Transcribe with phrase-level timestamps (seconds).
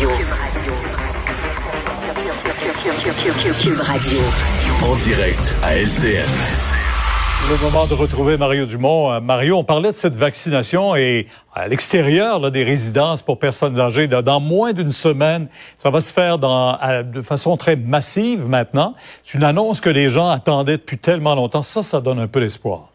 [0.00, 0.16] Radio.
[3.60, 4.18] Cube Radio.
[4.82, 6.24] En direct à LCN.
[7.50, 9.12] Le moment de retrouver Mario Dumont.
[9.12, 13.78] Euh, Mario, on parlait de cette vaccination et à l'extérieur là, des résidences pour personnes
[13.78, 18.94] âgées, dans moins d'une semaine, ça va se faire dans, de façon très massive maintenant.
[19.22, 21.62] C'est une annonce que les gens attendaient depuis tellement longtemps.
[21.62, 22.89] Ça, ça donne un peu d'espoir.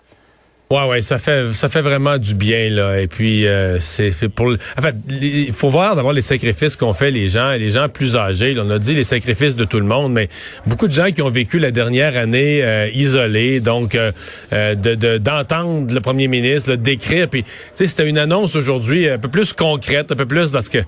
[0.72, 3.00] Ouais, ouais, ça fait ça fait vraiment du bien là.
[3.00, 7.12] Et puis euh, c'est pour, en fait, il faut voir d'abord les sacrifices qu'ont fait
[7.12, 8.56] les gens, les gens plus âgés.
[8.58, 10.28] on a dit les sacrifices de tout le monde, mais
[10.66, 14.12] beaucoup de gens qui ont vécu la dernière année euh, isolés, donc euh,
[14.54, 17.30] euh, de d'entendre le premier ministre le décrire.
[17.30, 20.70] Puis, tu sais, c'était une annonce aujourd'hui un peu plus concrète, un peu plus parce
[20.70, 20.80] que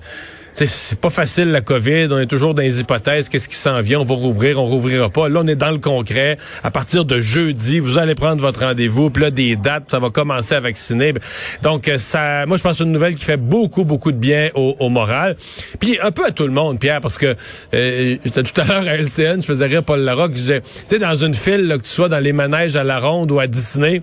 [0.66, 4.00] c'est pas facile la COVID, on est toujours dans les hypothèses, qu'est-ce qui s'en vient,
[4.00, 5.28] on va rouvrir, on rouvrira pas.
[5.28, 6.36] Là, on est dans le concret.
[6.64, 9.56] À partir de jeudi, vous allez prendre votre rendez-vous, puis là, des
[9.88, 11.14] ça va commencer à vacciner.
[11.62, 14.16] Donc, euh, ça, moi, je pense que c'est une nouvelle qui fait beaucoup, beaucoup de
[14.16, 15.36] bien au, moral.
[15.78, 17.36] Puis, un peu à tout le monde, Pierre, parce que
[17.74, 20.98] euh, tout à l'heure à LCN, je faisais rire Paul Larocque, je disais, tu sais,
[20.98, 23.46] dans une file, là, que tu sois dans les manèges à la ronde ou à
[23.46, 24.02] Disney,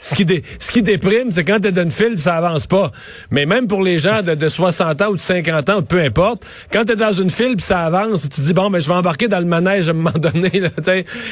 [0.00, 0.26] ce qui,
[0.58, 2.90] ce qui déprime, c'est quand t'es dans une file, ça avance pas.
[3.30, 6.44] Mais même pour les gens de, de 60 ans ou de 50 ans, peu importe.
[6.72, 8.84] Quand tu es dans une file puis ça avance, tu te dis bon, mais ben,
[8.84, 10.50] je vais embarquer dans le manège à un moment donné.
[10.60, 10.68] Là,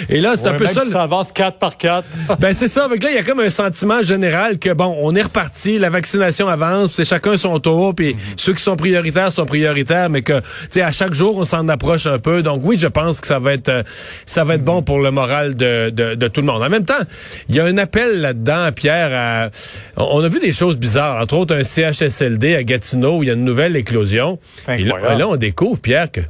[0.09, 0.85] et là, c'est un peu ça.
[0.85, 2.05] ça avance 4 par 4.
[2.39, 2.85] ben c'est ça.
[2.85, 5.91] Avec là, il y a comme un sentiment général que bon, on est reparti, la
[5.91, 8.21] vaccination avance, c'est chacun son tour, puis mhm.
[8.37, 11.67] ceux qui sont prioritaires sont prioritaires, mais que tu sais à chaque jour on s'en
[11.69, 12.43] approche un peu.
[12.43, 13.83] Donc oui, je pense que ça va être euh,
[14.27, 16.63] ça va être bon pour le moral de, de, de tout le monde.
[16.63, 17.03] En même temps,
[17.49, 19.11] il y a un appel là-dedans, Pierre.
[19.13, 19.51] À,
[19.97, 23.31] on a vu des choses bizarres, entre autres un CHSLD à Gatineau où il y
[23.31, 24.39] a une nouvelle éclosion.
[24.69, 26.21] Et là, on découvre, Pierre, que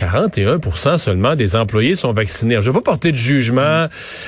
[0.00, 2.56] 41% seulement des employés sont vaccinés.
[2.62, 3.86] je ne pas porter de jugement.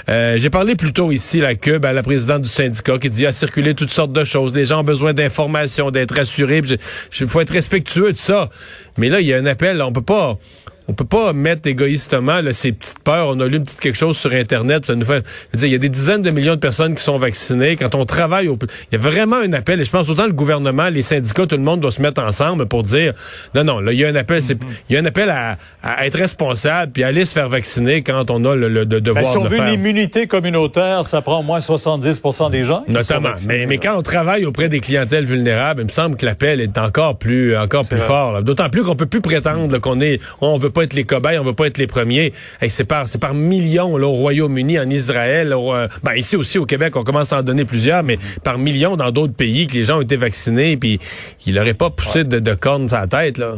[0.08, 3.24] Euh, j'ai parlé plus tôt ici, à Cube, à la présidente du syndicat, qui dit
[3.24, 4.54] à circuler toutes sortes de choses.
[4.54, 6.60] Les gens ont besoin d'informations, d'être assurés.
[7.20, 8.50] Il faut être respectueux de ça.
[8.98, 9.80] Mais là, il y a un appel.
[9.80, 10.38] On peut pas
[10.88, 13.28] on peut pas mettre égoïstement là, ces petites peurs.
[13.28, 14.86] On a lu une petite quelque chose sur Internet.
[14.86, 15.24] Ça nous fait,
[15.54, 17.76] dire, il y a des dizaines de millions de personnes qui sont vaccinées.
[17.76, 18.58] Quand on travaille, au,
[18.90, 19.80] il y a vraiment un appel.
[19.80, 22.66] Et je pense autant le gouvernement, les syndicats, tout le monde doit se mettre ensemble
[22.66, 23.14] pour dire,
[23.54, 24.42] non, non, là, il y a un appel.
[24.42, 24.58] c'est,
[24.88, 25.56] il y a un appel à,
[26.04, 29.36] être responsable puis aller se faire vacciner quand on a le, le, devoir ben, si
[29.36, 32.84] on de veut l'immunité communautaire, ça prend au moins 70% des gens.
[32.88, 33.34] Notamment.
[33.46, 36.76] Mais, mais quand on travaille auprès des clientèles vulnérables, il me semble que l'appel est
[36.78, 38.42] encore plus, encore plus fort.
[38.42, 41.44] D'autant plus qu'on peut plus prétendre qu'on est, on veut pas être les cobayes, on
[41.44, 42.32] veut pas être les premiers.
[42.68, 46.66] c'est par c'est par millions là, au Royaume-Uni, en Israël, euh, ben, ici aussi au
[46.66, 49.84] Québec, on commence à en donner plusieurs, mais par millions dans d'autres pays que les
[49.84, 50.98] gens ont été vaccinés, puis
[51.46, 53.54] il n'aurait pas poussé de, de cornes sa tête là.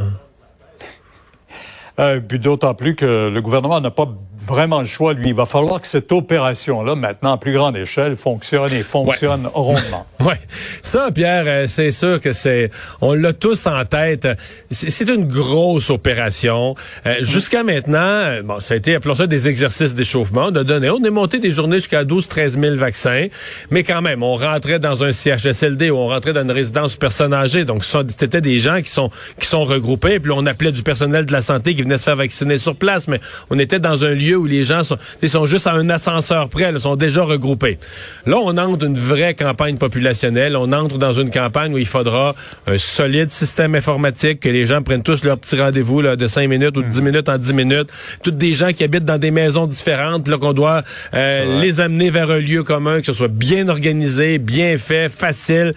[2.01, 4.09] Euh, puis d'autant plus que le gouvernement n'a pas
[4.47, 5.29] vraiment le choix, lui.
[5.29, 10.07] Il va falloir que cette opération-là, maintenant à plus grande échelle, fonctionne et fonctionne rondement.
[10.21, 10.35] Oui.
[10.83, 12.71] Ça, Pierre, euh, c'est sûr que c'est,
[13.03, 14.27] on l'a tous en tête.
[14.71, 16.75] C'est une grosse opération.
[17.05, 20.51] Euh, jusqu'à maintenant, euh, bon, ça a été, appelons ça des exercices d'échauffement.
[20.51, 23.27] De donner, on est monté des journées jusqu'à 12, 13 000 vaccins.
[23.71, 27.35] Mais quand même, on rentrait dans un CHSLD ou on rentrait dans une résidence personne
[27.35, 27.65] âgée.
[27.65, 30.21] Donc, c'était des gens qui sont, qui sont regroupés.
[30.21, 33.09] Puis on appelait du personnel de la santé qui venait se faire vacciner sur place.
[33.09, 36.49] Mais on était dans un lieu où les gens sont, sont juste à un ascenseur
[36.49, 37.79] près, ils sont déjà regroupés.
[38.27, 40.57] Là, on entre une vraie campagne populationnelle.
[40.57, 42.35] On entre dans une campagne où il faudra
[42.67, 46.49] un solide système informatique, que les gens prennent tous leur petit rendez-vous là, de 5
[46.49, 47.05] minutes ou de 10 hmm.
[47.05, 47.91] minutes en 10 minutes.
[48.23, 50.83] Toutes des gens qui habitent dans des maisons différentes, là qu'on doit
[51.15, 55.75] euh, les amener vers un lieu commun, que ce soit bien organisé, bien fait, facile.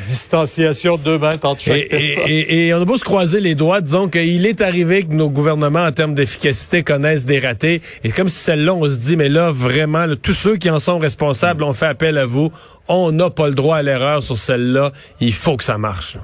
[0.00, 2.24] Distanciation de 2 mètres entre chaque personne.
[2.26, 5.30] Et, et, on a beau se croiser les doigts, disons qu'il est arrivé que nos
[5.30, 7.82] gouvernements, en termes d'efficacité, connaissent des ratés.
[8.04, 10.98] Et comme si celle-là, on se dit, mais là, vraiment, tous ceux qui en sont
[10.98, 12.50] responsables ont fait appel à vous.
[12.88, 14.92] On n'a pas le droit à l'erreur sur celle-là.
[15.20, 16.16] Il faut que ça marche.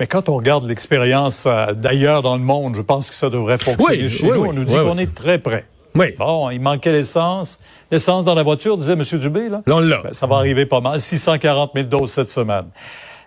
[0.00, 3.58] Mais quand on regarde l'expérience euh, d'ailleurs dans le monde, je pense que ça devrait
[3.58, 4.44] fonctionner chez nous.
[4.44, 5.66] on nous dit qu'on est très près.
[5.94, 6.06] Oui.
[6.18, 7.58] Bon, il manquait l'essence.
[7.92, 9.02] L'essence dans la voiture, disait M.
[9.20, 9.62] Dubé, là.
[9.66, 10.00] Là, là.
[10.02, 11.00] Ben, ça va arriver pas mal.
[11.00, 12.64] 640 000 doses cette semaine.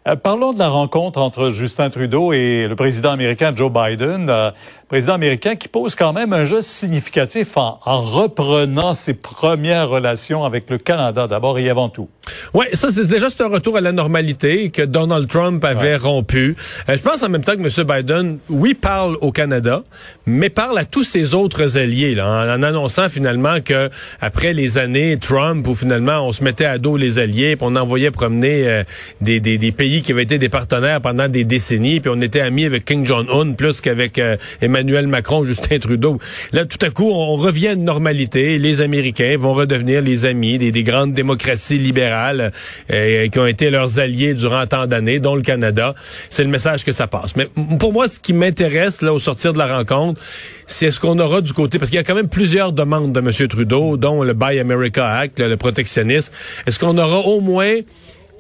[0.07, 4.29] Euh, parlons de la rencontre entre Justin Trudeau et le président américain Joe Biden.
[4.29, 4.51] Euh,
[4.87, 10.69] président américain qui pose quand même un geste significatif en, reprenant ses premières relations avec
[10.69, 12.09] le Canada, d'abord et avant tout.
[12.53, 16.55] Oui, ça c'est déjà un retour à la normalité que Donald Trump avait rompu.
[16.87, 17.87] Euh, je pense en même temps que M.
[17.87, 19.83] Biden, oui, parle au Canada,
[20.25, 23.89] mais parle à tous ses autres alliés, là, en, annonçant finalement que
[24.21, 27.75] après les années Trump, où finalement on se mettait à dos les alliés, puis on
[27.75, 28.83] envoyait promener
[29.21, 32.21] des, des, des pays pays qui avaient été des partenaires pendant des décennies, puis on
[32.21, 34.76] était amis avec King Jong-un plus qu'avec euh, Emmanuel
[35.07, 36.19] Macron, Justin Trudeau.
[36.51, 38.57] Là, tout à coup, on revient à une normalité.
[38.57, 42.51] Les Américains vont redevenir les amis des, des grandes démocraties libérales
[42.91, 45.93] euh, qui ont été leurs alliés durant tant d'années, dont le Canada.
[46.29, 47.35] C'est le message que ça passe.
[47.35, 47.47] Mais
[47.79, 50.21] pour moi, ce qui m'intéresse là au sortir de la rencontre,
[50.65, 53.19] c'est ce qu'on aura du côté, parce qu'il y a quand même plusieurs demandes de
[53.19, 53.47] M.
[53.47, 56.31] Trudeau, dont le Buy America Act, le, protectionnisme.
[56.65, 57.79] Est-ce qu'on aura au moins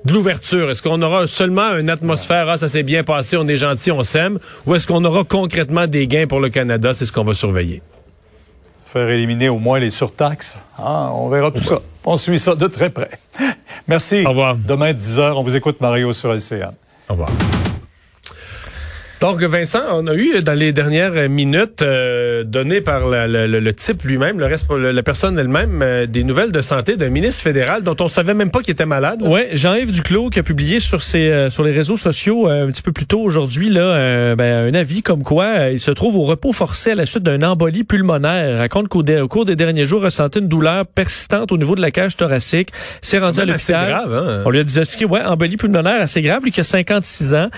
[0.07, 0.71] de l'ouverture?
[0.71, 4.03] Est-ce qu'on aura seulement une atmosphère, ah, ça s'est bien passé, on est gentil, on
[4.03, 6.93] s'aime, ou est-ce qu'on aura concrètement des gains pour le Canada?
[6.93, 7.81] C'est ce qu'on va surveiller.
[8.85, 10.57] Faire éliminer au moins les surtaxes.
[10.77, 11.81] Ah, on verra tout ça.
[12.05, 13.11] On suit ça de très près.
[13.87, 14.23] Merci.
[14.25, 14.55] Au revoir.
[14.55, 16.71] Demain, 10h, on vous écoute, Mario, sur LCN.
[17.09, 17.29] Au revoir.
[19.19, 24.39] Donc, Vincent, on a eu dans les dernières minutes euh, données par le, type lui-même,
[24.39, 28.07] le reste, la personne elle-même, euh, des nouvelles de santé d'un ministre fédéral dont on
[28.07, 29.21] savait même pas qu'il était malade.
[29.23, 32.81] Oui, Jean-Yves Duclos qui a publié sur ses euh, sur les réseaux sociaux un petit
[32.81, 36.53] peu plus tôt aujourd'hui là ben, un avis comme quoi il se trouve au repos
[36.53, 38.51] forcé à la suite d'un embolie pulmonaire.
[38.51, 41.81] Il raconte qu'au cours des derniers jours, il ressentait une douleur persistante au niveau de
[41.81, 42.69] la cage thoracique.
[43.01, 43.89] C'est rendu à l'hôpital.
[43.89, 44.43] grave, hein?
[44.45, 47.49] On lui a dit ouais, embolie pulmonaire assez grave, lui qui a 56 ans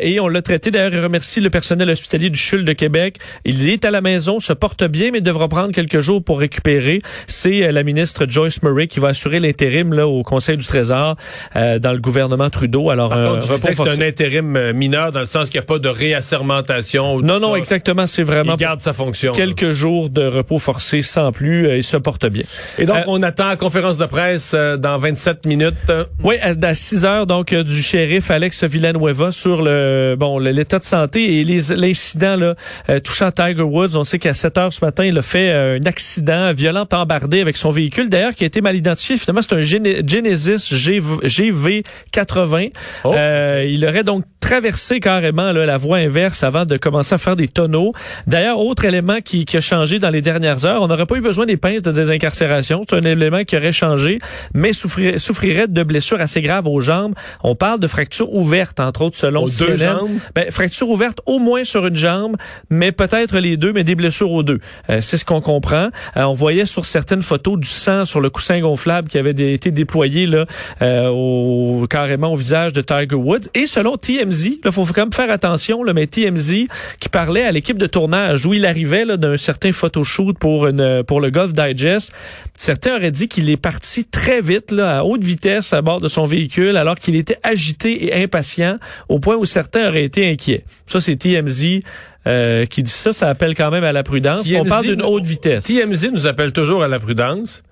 [0.00, 3.18] et on l'a traité d'ailleurs remercie le personnel hospitalier du CHUL de Québec.
[3.44, 7.00] Il est à la maison, se porte bien, mais devra prendre quelques jours pour récupérer.
[7.26, 11.16] C'est euh, la ministre Joyce Murray qui va assurer l'intérim là au Conseil du Trésor
[11.54, 12.90] euh, dans le gouvernement Trudeau.
[12.90, 15.78] Alors, Par contre, c'est un intérim euh, mineur dans le sens qu'il n'y a pas
[15.78, 17.20] de réassermentation.
[17.20, 18.06] Non, non, exactement.
[18.06, 18.54] C'est vraiment.
[18.54, 19.32] Il garde sa fonction.
[19.32, 21.76] Quelques jours de repos forcé sans plus.
[21.76, 22.44] il se porte bien.
[22.78, 25.74] Et donc, on attend la conférence de presse dans 27 minutes.
[26.22, 31.40] Oui, à, 6 heures, donc, du shérif Alex Villanueva sur le bon l'état de santé
[31.40, 32.54] et l'incident là
[32.88, 33.96] euh, touchant Tiger Woods.
[33.96, 37.40] On sait qu'à 7 heures ce matin, il a fait euh, un accident violent embardé
[37.40, 38.08] avec son véhicule.
[38.08, 39.16] D'ailleurs, qui a été mal identifié.
[39.16, 40.74] Finalement, c'est un Genesis
[41.22, 41.82] GV
[42.12, 42.68] 80.
[43.04, 47.34] Euh, il aurait donc traversé carrément là, la voie inverse avant de commencer à faire
[47.34, 47.92] des tonneaux.
[48.28, 51.20] D'ailleurs, autre élément qui, qui, a changé dans les dernières heures, on n'aurait pas eu
[51.20, 52.84] besoin des pinces de désincarcération.
[52.88, 54.20] C'est un élément qui aurait changé,
[54.54, 57.14] mais souffrirait, souffrirait de blessures assez graves aux jambes.
[57.42, 60.10] On parle de fractures ouvertes, entre autres, selon aux deux jambes?
[60.36, 62.36] Ben, fractures ouvertes au moins sur une jambe,
[62.70, 64.60] mais peut-être les deux, mais des blessures aux deux.
[64.90, 65.88] Euh, c'est ce qu'on comprend.
[66.16, 69.70] Euh, on voyait sur certaines photos du sang sur le coussin gonflable qui avait été
[69.70, 70.46] déployé là,
[70.82, 73.48] euh, au, carrément au visage de Tiger Woods.
[73.54, 76.66] Et selon TMZ, il faut quand même faire attention, là, mais TMZ
[77.00, 80.68] qui parlait à l'équipe de tournage où il arrivait d'un certain photoshoot pour,
[81.06, 82.12] pour le Golf Digest,
[82.54, 86.24] certains auraient dit qu'il est parti très vite, à haute vitesse à bord de son
[86.24, 88.78] véhicule, alors qu'il était agité et impatient,
[89.08, 90.64] au point où certains auraient été inquiets.
[90.86, 91.80] Ça, c'est TMZ
[92.26, 93.12] euh, qui dit ça.
[93.12, 94.48] Ça appelle quand même à la prudence.
[94.56, 95.64] On parle d'une haute vitesse.
[95.64, 97.62] TMZ nous appelle toujours à la prudence.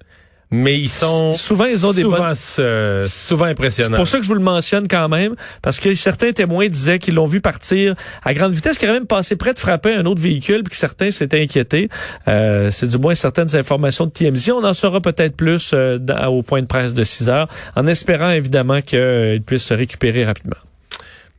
[0.55, 3.91] Mais ils sont souvent ils ont des souvent, euh, souvent impressionnants.
[3.91, 6.99] C'est pour ça que je vous le mentionne quand même parce que certains témoins disaient
[6.99, 10.05] qu'ils l'ont vu partir à grande vitesse, qu'il aurait même passé près de frapper un
[10.07, 11.89] autre véhicule, puis que certains s'étaient inquiétés.
[12.29, 14.53] Euh, c'est du moins certaines informations de TMZ.
[14.53, 18.31] On en saura peut-être plus euh, au point de presse de 6 heures, en espérant
[18.31, 20.57] évidemment qu'ils puissent se récupérer rapidement.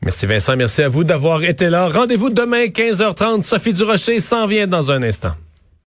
[0.01, 1.89] Merci Vincent, merci à vous d'avoir été là.
[1.89, 3.43] Rendez-vous demain 15h30.
[3.43, 5.33] Sophie Durocher s'en vient dans un instant.